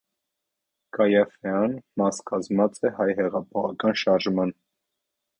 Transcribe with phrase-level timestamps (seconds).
[0.97, 4.55] Գաւաֆեան մաս կազմած է հայ յեղափոխական շարժման։